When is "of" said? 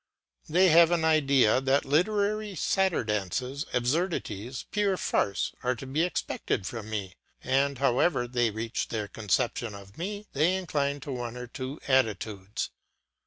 9.75-9.99, 11.37-11.53